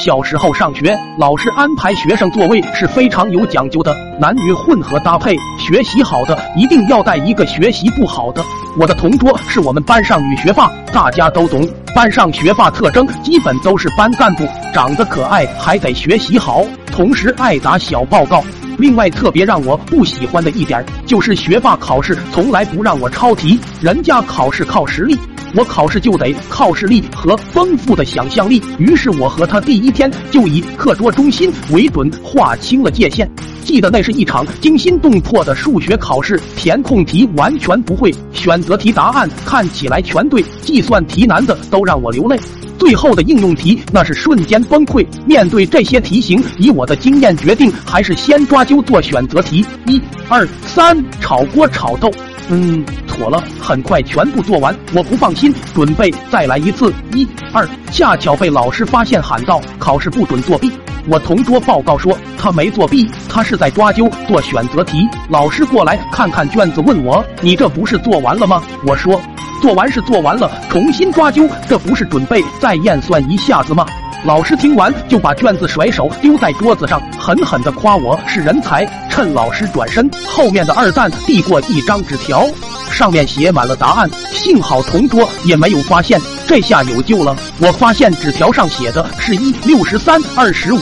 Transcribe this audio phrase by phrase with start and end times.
[0.00, 5.36] 小时候上学，老师安排学生座位是非常有讲究的，男女混合搭配。
[5.58, 8.42] 学习好的一定要带一个学习不好的。
[8.78, 11.68] 我的同桌是我们班上女学霸，大家都懂。
[11.94, 18.42] 班上学霸特征基本都是班干部，长得可爱，还得学习好，同时爱打小报告。
[18.78, 25.18] 另外，特别让我不喜欢的一点就是学霸考试从来不让我抄题，人家考试靠实力。
[25.54, 33.28] 我考试就得靠视力和丰富的想象力，于是我和他第一天就以课桌中心为准，划清了界限。
[33.64, 42.38] 记得那是一场惊心动魄的数学考试，填空题完全不会，选择题答案看起来全对，计算题难的都让我流泪。
[42.78, 45.06] 最后的应用题那是瞬间崩溃。
[45.26, 49.64] 面对这些题型，以我的经验决定，还是先抓阄做选择题。
[49.86, 52.10] 一、二、三，炒锅炒豆。
[52.52, 54.76] 嗯，妥了，很快全部做完。
[54.92, 56.92] 我不放心，准备再来一次。
[57.14, 60.72] 一、二，恰巧被老师发现，喊道：“考试不准作弊。”
[61.06, 65.08] 我同桌报告说他没作弊，他是在抓阄做选择题。
[65.28, 69.20] 老师过来看看卷子，问我：“你这不是做完了吗？”我说
[69.60, 73.86] ：“做完是做完了，重新抓阄，这不是准备再验算一下子吗？”
[74.22, 78.86] 老师听完就把卷子甩手丢在桌子上，狠狠地夸我是人才。
[79.08, 82.46] 趁老师转身，后面的二蛋递过一张纸条，
[82.90, 84.10] 上面写满了答案。
[84.30, 87.34] 幸好同桌也没有发现，这下有救了。
[87.60, 90.78] 我发现纸条上写的是一六十三二十五，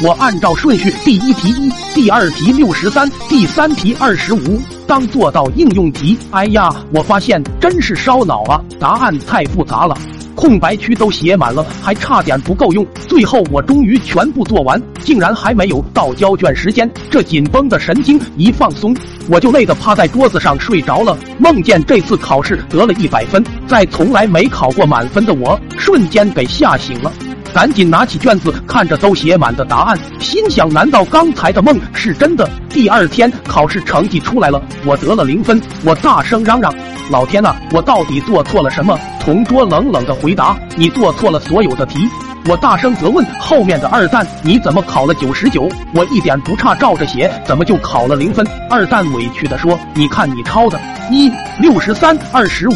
[0.00, 4.60] 我按照顺序，第一题一，第二题六十三，第三题二十五。
[4.86, 9.98] 当做到应用题，哎呀，我发现真是烧脑啊，答案太复杂了。
[10.36, 12.86] 空白区都写满了，还差点不够用。
[13.08, 16.88] 最后我终于全部做完，竟然还没有到交卷时间。
[17.10, 18.96] 这紧绷的神经一放松，
[19.28, 21.18] 我就累得趴在桌子上睡着了。
[21.38, 27.12] 梦见这次考试得了一百分，在从来没考过满分的我，瞬间给吓醒了。
[27.52, 32.48] 赶紧拿起卷子，看着都写满的答案，心想：难道刚才的梦是真的？
[32.68, 35.60] 第二天考试成绩出来了，我得了零分。
[35.84, 36.72] 我大声嚷嚷。
[37.10, 38.98] 老天呐，我到底做错了什么？
[39.20, 42.08] 同桌冷冷的回答：“你做错了所有的题。”
[42.46, 45.68] 我大声责问后面的二蛋：“你怎么考了九十九？
[45.94, 50.78] 我一点不差，照着写，怎么就考了零分？”二蛋委屈的说：“你看你抄的，
[51.10, 51.30] 一
[51.60, 52.74] 六十三二十五，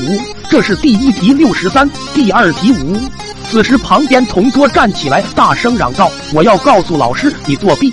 [0.48, 2.96] 这是第一题六十三，第二题五。”
[3.50, 7.92] 此时旁边同桌站起来，大声嚷道：“我要告诉老师，你作弊！”